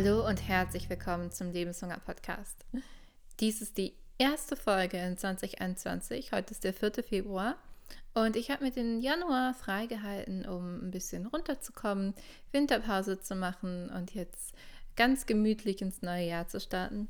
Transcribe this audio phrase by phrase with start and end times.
[0.00, 2.64] Hallo und herzlich willkommen zum Lebenshunger Podcast.
[3.40, 6.30] Dies ist die erste Folge in 2021.
[6.30, 7.02] Heute ist der 4.
[7.02, 7.56] Februar
[8.14, 12.14] und ich habe mir den Januar freigehalten, um ein bisschen runterzukommen,
[12.52, 14.54] Winterpause zu machen und jetzt
[14.94, 17.08] ganz gemütlich ins neue Jahr zu starten.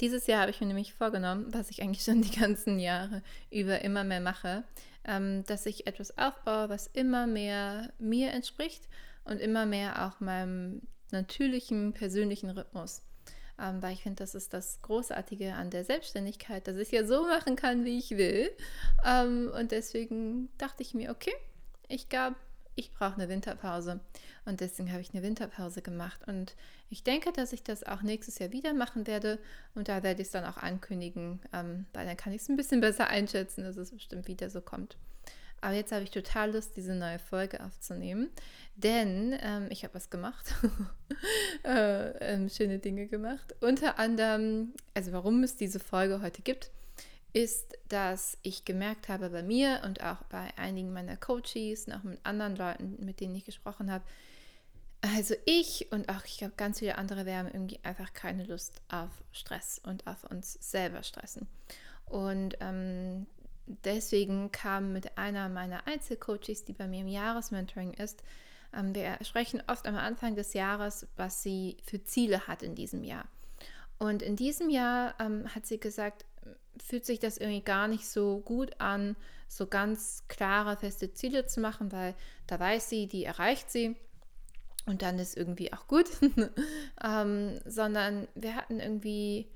[0.00, 3.82] Dieses Jahr habe ich mir nämlich vorgenommen, was ich eigentlich schon die ganzen Jahre über
[3.82, 4.64] immer mehr mache,
[5.04, 8.88] ähm, dass ich etwas aufbaue, was immer mehr mir entspricht
[9.24, 10.80] und immer mehr auch meinem
[11.10, 13.02] natürlichen, persönlichen Rhythmus.
[13.58, 17.22] Ähm, weil ich finde, das ist das Großartige an der Selbstständigkeit, dass ich ja so
[17.22, 18.50] machen kann, wie ich will.
[19.04, 21.34] Ähm, und deswegen dachte ich mir, okay,
[21.88, 22.36] ich glaube,
[22.76, 24.00] ich brauche eine Winterpause.
[24.44, 26.20] Und deswegen habe ich eine Winterpause gemacht.
[26.26, 26.56] Und
[26.90, 29.38] ich denke, dass ich das auch nächstes Jahr wieder machen werde.
[29.74, 32.56] Und da werde ich es dann auch ankündigen, ähm, weil dann kann ich es ein
[32.56, 34.96] bisschen besser einschätzen, dass es bestimmt wieder so kommt.
[35.64, 38.28] Aber jetzt habe ich total Lust, diese neue Folge aufzunehmen,
[38.76, 40.54] denn ähm, ich habe was gemacht,
[41.64, 43.54] äh, ähm, schöne Dinge gemacht.
[43.62, 46.70] Unter anderem, also warum es diese Folge heute gibt,
[47.32, 52.20] ist, dass ich gemerkt habe bei mir und auch bei einigen meiner Coaches, noch mit
[52.24, 54.04] anderen Leuten, mit denen ich gesprochen habe,
[55.00, 58.82] also ich und auch ich glaube ganz viele andere, wir haben irgendwie einfach keine Lust
[58.88, 61.48] auf Stress und auf uns selber stressen.
[62.04, 63.26] Und ähm,
[63.66, 68.22] deswegen kam mit einer meiner Einzelcoaches, die bei mir im Jahresmentoring ist,
[68.74, 73.04] ähm, wir sprechen oft am Anfang des Jahres, was sie für Ziele hat in diesem
[73.04, 73.26] Jahr.
[73.98, 76.24] Und in diesem Jahr ähm, hat sie gesagt,
[76.82, 79.16] fühlt sich das irgendwie gar nicht so gut an,
[79.48, 82.14] so ganz klare, feste Ziele zu machen, weil
[82.46, 83.96] da weiß sie, die erreicht sie
[84.86, 86.08] und dann ist irgendwie auch gut,
[87.04, 89.48] ähm, sondern wir hatten irgendwie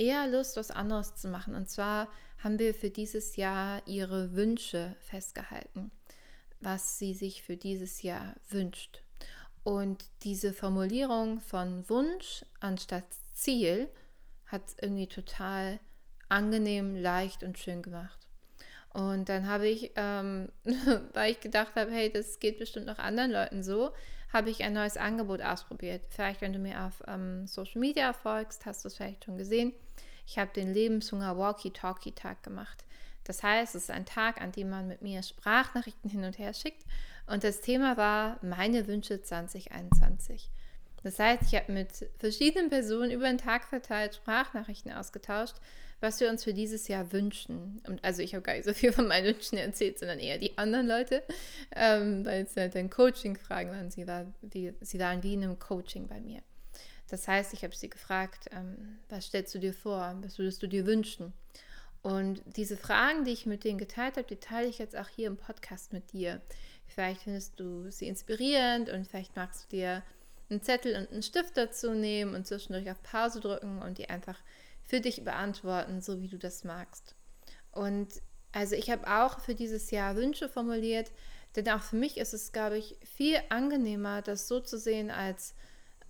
[0.00, 1.54] eher Lust, was anderes zu machen.
[1.54, 5.90] Und zwar haben wir für dieses Jahr ihre Wünsche festgehalten,
[6.58, 9.02] was sie sich für dieses Jahr wünscht.
[9.62, 13.90] Und diese Formulierung von Wunsch anstatt Ziel
[14.46, 15.78] hat es irgendwie total
[16.30, 18.18] angenehm, leicht und schön gemacht.
[18.94, 20.50] Und dann habe ich, ähm,
[21.12, 23.92] weil ich gedacht habe, hey, das geht bestimmt noch anderen Leuten so,
[24.32, 26.02] habe ich ein neues Angebot ausprobiert.
[26.08, 29.72] Vielleicht, wenn du mir auf ähm, Social Media folgst, hast du es vielleicht schon gesehen.
[30.26, 32.84] Ich habe den Lebenshunger Walkie-Talkie-Tag gemacht.
[33.24, 36.54] Das heißt, es ist ein Tag, an dem man mit mir Sprachnachrichten hin und her
[36.54, 36.84] schickt.
[37.26, 40.50] Und das Thema war meine Wünsche 2021.
[41.02, 45.56] Das heißt, ich habe mit verschiedenen Personen über den Tag verteilt Sprachnachrichten ausgetauscht,
[46.00, 47.80] was wir uns für dieses Jahr wünschen.
[47.86, 50.56] Und also ich habe gar nicht so viel von meinen Wünschen erzählt, sondern eher die
[50.58, 51.22] anderen Leute,
[51.74, 53.90] ähm, weil es halt dann Coaching-Fragen waren.
[53.90, 56.40] Sie, war wie, sie waren wie in einem Coaching bei mir.
[57.08, 60.66] Das heißt, ich habe sie gefragt, ähm, was stellst du dir vor, was würdest du
[60.66, 61.32] dir wünschen?
[62.02, 65.26] Und diese Fragen, die ich mit denen geteilt habe, die teile ich jetzt auch hier
[65.26, 66.40] im Podcast mit dir.
[66.86, 70.02] Vielleicht findest du sie inspirierend und vielleicht magst du dir
[70.50, 74.38] einen Zettel und einen Stift dazu nehmen und zwischendurch auf Pause drücken und die einfach
[74.84, 77.14] für dich beantworten, so wie du das magst.
[77.72, 78.08] Und
[78.52, 81.12] also ich habe auch für dieses Jahr Wünsche formuliert,
[81.56, 85.54] denn auch für mich ist es, glaube ich, viel angenehmer, das so zu sehen als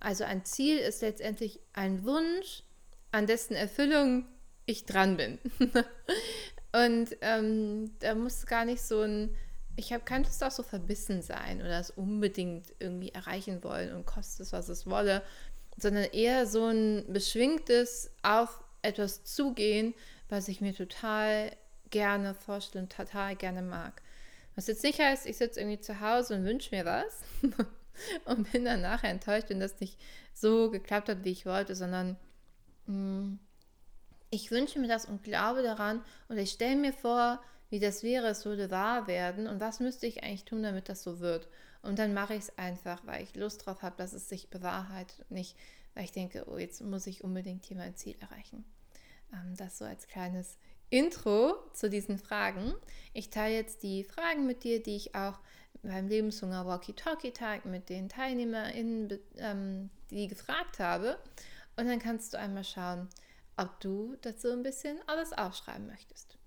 [0.01, 2.63] also ein Ziel ist letztendlich ein Wunsch,
[3.11, 4.25] an dessen Erfüllung
[4.65, 5.37] ich dran bin.
[6.71, 9.35] und ähm, da muss gar nicht so ein,
[9.75, 14.05] ich habe kann es auch so verbissen sein oder es unbedingt irgendwie erreichen wollen und
[14.05, 15.23] kostet es, was es wolle,
[15.77, 19.93] sondern eher so ein beschwingtes auf etwas zugehen,
[20.29, 21.51] was ich mir total
[21.89, 24.01] gerne vorstelle und total gerne mag.
[24.55, 27.21] Was jetzt nicht heißt, ich sitze irgendwie zu Hause und wünsche mir was,
[28.25, 29.97] und bin dann nachher enttäuscht, wenn das nicht
[30.33, 32.17] so geklappt hat, wie ich wollte, sondern
[32.87, 33.39] mh, hm,
[34.33, 38.27] ich wünsche mir das und glaube daran und ich stelle mir vor, wie das wäre,
[38.27, 41.47] es würde wahr werden und was müsste ich eigentlich tun, damit das so wird.
[41.81, 45.25] Und dann mache ich es einfach, weil ich Lust drauf habe, dass es sich bewahrheitet,
[45.31, 45.57] nicht
[45.93, 48.63] weil ich denke, oh, jetzt muss ich unbedingt hier mein Ziel erreichen.
[49.33, 50.57] Ähm, das so als kleines
[50.89, 52.73] Intro zu diesen Fragen.
[53.13, 55.39] Ich teile jetzt die Fragen mit dir, die ich auch
[55.83, 61.17] beim Lebenshunger Walkie-Talkie-Tag mit den TeilnehmerInnen, ähm, die gefragt habe.
[61.77, 63.09] Und dann kannst du einmal schauen,
[63.57, 66.37] ob du dazu ein bisschen alles aufschreiben möchtest.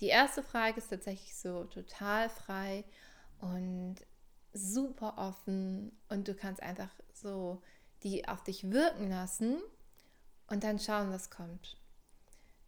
[0.00, 2.84] Die erste Frage ist tatsächlich so total frei
[3.40, 3.96] und
[4.52, 7.62] super offen und du kannst einfach so
[8.02, 9.58] die auf dich wirken lassen
[10.48, 11.76] und dann schauen, was kommt.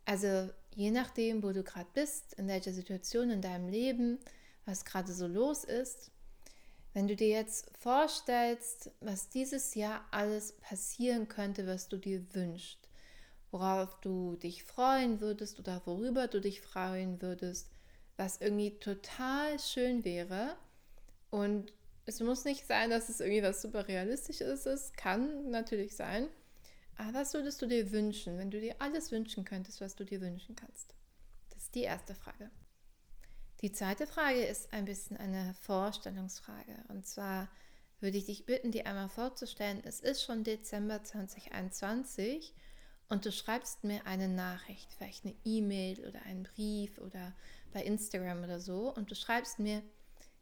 [0.04, 4.18] Also je nachdem, wo du gerade bist, in welcher Situation in deinem Leben,
[4.66, 6.10] was gerade so los ist,
[6.92, 12.81] wenn du dir jetzt vorstellst, was dieses Jahr alles passieren könnte, was du dir wünschst,
[13.52, 17.70] worauf du dich freuen würdest oder worüber du dich freuen würdest,
[18.16, 20.56] was irgendwie total schön wäre
[21.30, 21.72] und
[22.04, 24.96] es muss nicht sein, dass es irgendwie was super realistisches ist.
[24.96, 26.28] Kann natürlich sein.
[26.96, 30.20] Aber was würdest du dir wünschen, wenn du dir alles wünschen könntest, was du dir
[30.20, 30.94] wünschen kannst?
[31.50, 32.50] Das ist die erste Frage.
[33.60, 36.84] Die zweite Frage ist ein bisschen eine Vorstellungsfrage.
[36.88, 37.48] Und zwar
[38.00, 42.52] würde ich dich bitten, dir einmal vorzustellen, es ist schon Dezember 2021
[43.12, 47.34] und du schreibst mir eine Nachricht, vielleicht eine E-Mail oder einen Brief oder
[47.74, 49.82] bei Instagram oder so und du schreibst mir,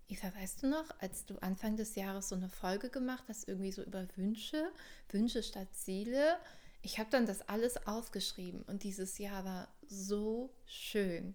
[0.09, 3.73] Eva, weißt du noch, als du Anfang des Jahres so eine Folge gemacht hast, irgendwie
[3.73, 4.71] so über Wünsche,
[5.09, 6.37] Wünsche statt Ziele?
[6.81, 11.35] Ich habe dann das alles aufgeschrieben und dieses Jahr war so schön.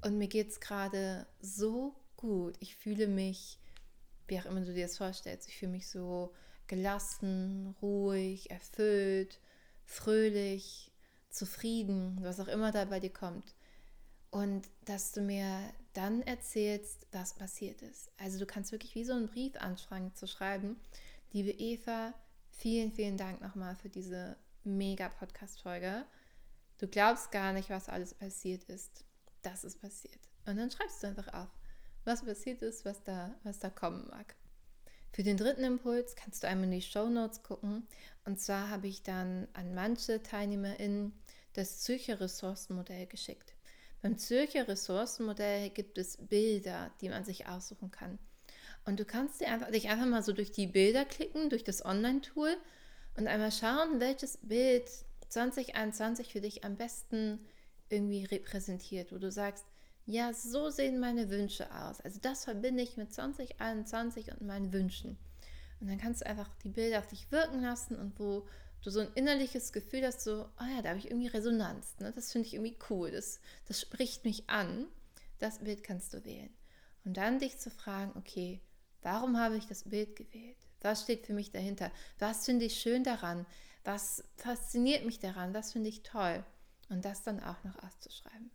[0.00, 2.56] Und mir geht es gerade so gut.
[2.58, 3.60] Ich fühle mich,
[4.26, 6.34] wie auch immer du dir das vorstellst, ich fühle mich so
[6.66, 9.38] gelassen, ruhig, erfüllt,
[9.90, 10.92] fröhlich,
[11.30, 13.54] zufrieden, was auch immer da bei dir kommt.
[14.30, 15.58] Und dass du mir
[15.92, 18.10] dann erzählst, was passiert ist.
[18.16, 20.76] Also du kannst wirklich wie so einen Brief anfangen zu schreiben.
[21.32, 22.14] Liebe Eva,
[22.50, 26.06] vielen, vielen Dank nochmal für diese mega Podcast-Folge.
[26.78, 29.04] Du glaubst gar nicht, was alles passiert ist.
[29.42, 30.20] Das ist passiert.
[30.46, 31.48] Und dann schreibst du einfach auf,
[32.04, 34.36] was passiert ist, was da, was da kommen mag.
[35.12, 37.86] Für den dritten Impuls kannst du einmal in die Show Notes gucken.
[38.24, 41.12] Und zwar habe ich dann an manche TeilnehmerInnen
[41.54, 43.54] das Zürcher Ressourcenmodell geschickt.
[44.02, 48.18] Beim Zürcher Ressourcenmodell gibt es Bilder, die man sich aussuchen kann.
[48.84, 51.84] Und du kannst dich einfach, dich einfach mal so durch die Bilder klicken, durch das
[51.84, 52.56] Online-Tool
[53.16, 54.88] und einmal schauen, welches Bild
[55.28, 57.40] 2021 für dich am besten
[57.88, 59.64] irgendwie repräsentiert, wo du sagst,
[60.06, 62.00] ja, so sehen meine Wünsche aus.
[62.00, 65.18] Also das verbinde ich mit 2021 und meinen Wünschen.
[65.80, 68.46] Und dann kannst du einfach die Bilder auf dich wirken lassen und wo
[68.82, 71.98] du so ein innerliches Gefühl hast, so, oh ja, da habe ich irgendwie Resonanz.
[71.98, 72.12] Ne?
[72.14, 73.10] Das finde ich irgendwie cool.
[73.10, 74.86] Das, das spricht mich an.
[75.38, 76.52] Das Bild kannst du wählen.
[77.04, 78.60] Und dann dich zu fragen, okay,
[79.02, 80.58] warum habe ich das Bild gewählt?
[80.82, 81.90] Was steht für mich dahinter?
[82.18, 83.46] Was finde ich schön daran?
[83.84, 85.54] Was fasziniert mich daran?
[85.54, 86.44] Was finde ich toll?
[86.88, 88.50] Und das dann auch noch auszuschreiben.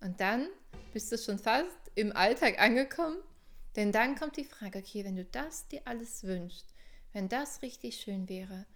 [0.00, 0.48] Und dann
[0.92, 3.18] bist du schon fast im Alltag angekommen,
[3.76, 6.74] denn dann kommt die Frage, okay, wenn du das dir alles wünschst,
[7.12, 8.66] wenn das richtig schön wäre,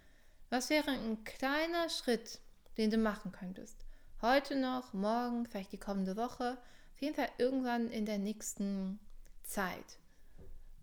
[0.49, 2.39] was wäre ein kleiner Schritt,
[2.77, 3.77] den du machen könntest?
[4.21, 6.57] Heute noch, morgen, vielleicht die kommende Woche,
[6.93, 8.99] auf jeden Fall irgendwann in der nächsten
[9.43, 9.99] Zeit.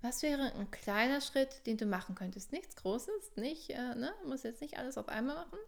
[0.03, 2.53] Was wäre ein kleiner Schritt, den du machen könntest?
[2.53, 4.13] Nichts Großes, nicht, äh, ne?
[4.27, 5.59] muss jetzt nicht alles auf einmal machen.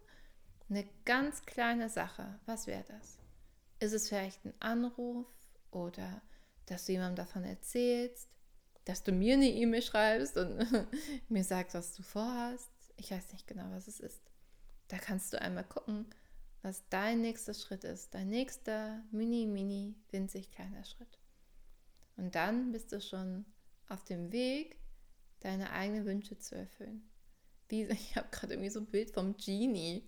[0.69, 2.37] Eine ganz kleine Sache.
[2.45, 3.17] Was wäre das?
[3.79, 5.27] Ist es vielleicht ein Anruf
[5.71, 6.21] oder
[6.65, 8.29] dass du jemandem davon erzählst,
[8.85, 10.65] dass du mir eine E-Mail schreibst und
[11.29, 12.71] mir sagst, was du vorhast?
[12.97, 14.21] Ich weiß nicht genau, was es ist.
[14.87, 16.05] Da kannst du einmal gucken,
[16.61, 18.13] was dein nächster Schritt ist.
[18.13, 21.19] Dein nächster mini, mini, winzig kleiner Schritt.
[22.15, 23.45] Und dann bist du schon
[23.89, 24.77] auf dem Weg,
[25.41, 27.09] deine eigenen Wünsche zu erfüllen.
[27.69, 30.07] Wie, ich habe gerade irgendwie so ein Bild vom Genie.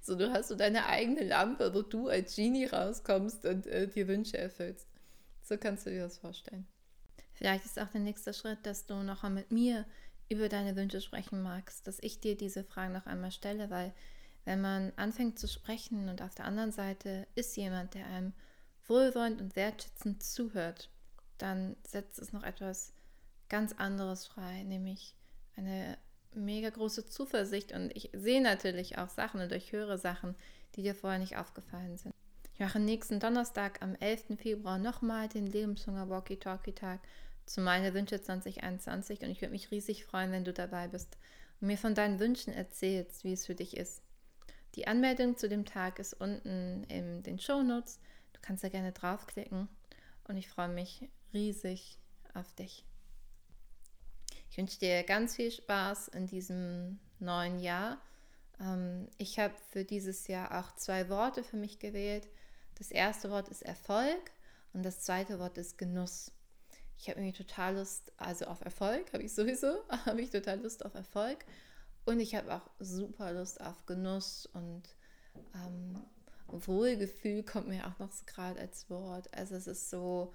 [0.00, 4.08] So, du hast so deine eigene Lampe, wo du als Genie rauskommst und äh, dir
[4.08, 4.88] Wünsche erfüllst.
[5.42, 6.66] So kannst du dir das vorstellen.
[7.32, 9.86] Vielleicht ist auch der nächste Schritt, dass du noch mal mit mir
[10.28, 13.94] über deine Wünsche sprechen magst, dass ich dir diese Fragen noch einmal stelle, weil
[14.44, 18.32] wenn man anfängt zu sprechen und auf der anderen Seite ist jemand, der einem
[18.86, 20.90] wohlwollend und wertschätzend zuhört,
[21.38, 22.92] dann setzt es noch etwas
[23.48, 25.14] ganz anderes frei, nämlich
[25.56, 25.96] eine
[26.38, 30.34] mega große Zuversicht und ich sehe natürlich auch Sachen und ich höre Sachen,
[30.74, 32.14] die dir vorher nicht aufgefallen sind.
[32.54, 34.38] Ich mache nächsten Donnerstag am 11.
[34.38, 37.00] Februar nochmal den Lebenshunger Walkie-Talkie-Tag
[37.46, 41.16] zu meine Wünsche 2021 und ich würde mich riesig freuen, wenn du dabei bist
[41.60, 44.02] und mir von deinen Wünschen erzählst, wie es für dich ist.
[44.74, 48.00] Die Anmeldung zu dem Tag ist unten in den Show Notes.
[48.32, 49.68] Du kannst da gerne draufklicken
[50.24, 51.98] und ich freue mich riesig
[52.34, 52.87] auf dich.
[54.58, 58.02] Ich wünsche dir ganz viel Spaß in diesem neuen Jahr.
[58.58, 62.28] Ähm, ich habe für dieses Jahr auch zwei Worte für mich gewählt.
[62.74, 64.32] Das erste Wort ist Erfolg
[64.72, 66.32] und das zweite Wort ist Genuss
[66.98, 69.68] ich habe irgendwie total Lust, also auf Erfolg habe ich sowieso,
[70.06, 71.44] habe ich total Lust auf Erfolg.
[72.04, 74.82] Und ich habe auch super Lust auf Genuss und
[75.54, 76.02] ähm,
[76.48, 79.32] Wohlgefühl kommt mir auch noch so gerade als Wort.
[79.32, 80.34] Also es ist so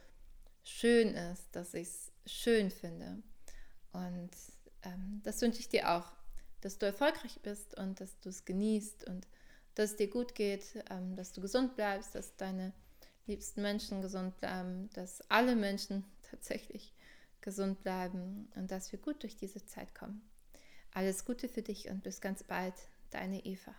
[0.64, 3.22] schön ist, dass ich es schön finde.
[3.94, 4.32] Und
[4.84, 6.12] ähm, das wünsche ich dir auch,
[6.62, 9.28] dass du erfolgreich bist und dass du es genießt und
[9.76, 12.74] dass es dir gut geht, ähm, dass du gesund bleibst, dass deine
[13.26, 16.94] liebsten Menschen gesund bleiben, dass alle Menschen tatsächlich
[17.42, 20.22] gesund bleiben und dass wir gut durch diese Zeit kommen.
[20.92, 22.76] Alles Gute für dich und bis ganz bald,
[23.10, 23.74] deine Eva.